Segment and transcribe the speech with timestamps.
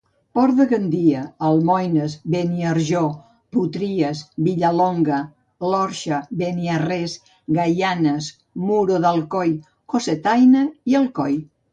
[0.37, 1.19] Port de Gandia,
[1.49, 3.01] Almoines, Beniarjó,
[3.57, 5.19] Potries, Vilallonga,
[5.73, 7.15] l'Orxa, Beniarrés,
[7.59, 8.31] Gaianes,
[8.71, 9.55] Muro d'Alcoi,
[9.95, 11.39] Cocentaina i Alcoi.